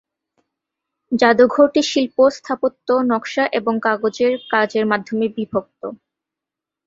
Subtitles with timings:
[1.11, 5.81] জাদুঘরটি শিল্প, স্থাপত্য, নকশা এবং কাগজের কাজের মাধ্যমে বিভক্ত।